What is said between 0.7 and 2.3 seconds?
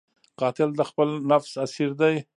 د خپل نفس اسیر دی